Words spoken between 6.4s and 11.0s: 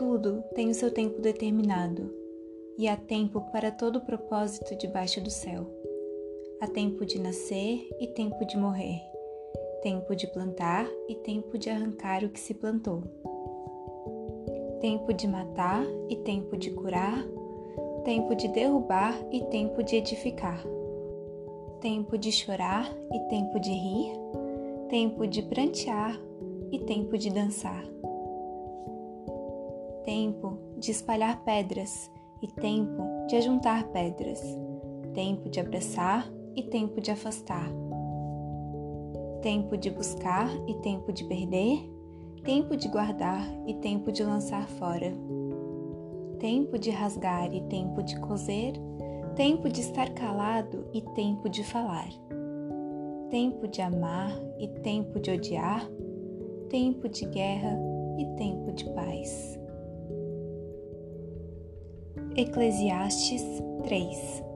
Há tempo de nascer e tempo de morrer, tempo de plantar